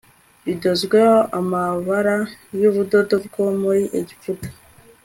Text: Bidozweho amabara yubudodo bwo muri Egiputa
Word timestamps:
Bidozweho 0.43 1.17
amabara 1.39 2.15
yubudodo 2.59 3.15
bwo 3.25 3.45
muri 3.61 3.83
Egiputa 3.99 4.47